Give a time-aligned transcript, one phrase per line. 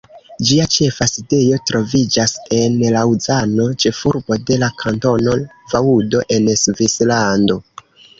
[0.49, 5.35] Ĝia ĉefa sidejo troviĝas en Laŭzano, ĉefurbo de la Kantono
[5.75, 7.59] Vaŭdo en Svislando.